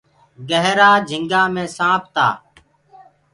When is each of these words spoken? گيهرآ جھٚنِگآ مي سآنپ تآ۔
گيهرآ 0.47 0.89
جھٚنِگآ 1.07 1.41
مي 1.53 1.63
سآنپ 1.75 2.03
تآ۔ 2.13 2.27